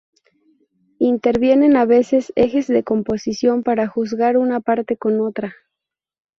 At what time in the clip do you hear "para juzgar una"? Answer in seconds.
3.61-4.59